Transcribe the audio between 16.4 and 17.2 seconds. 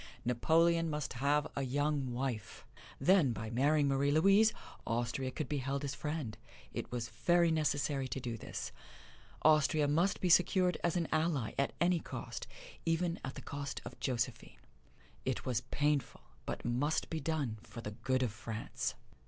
but must be